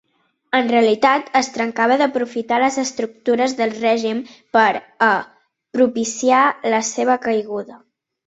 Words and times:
En 0.59 0.69
realitat 0.69 1.27
es 1.39 1.49
tractava 1.57 1.97
d'aprofitar 2.01 2.57
les 2.63 2.77
estructures 2.83 3.53
del 3.61 3.75
règim 3.81 4.23
per 4.57 4.65
a 5.09 5.11
propiciar 5.79 6.43
la 6.75 6.83
seva 6.91 7.19
caiguda. 7.27 7.79